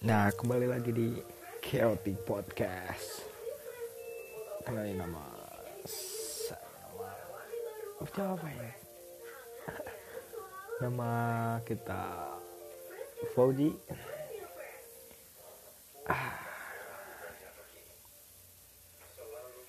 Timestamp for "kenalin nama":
4.64-5.28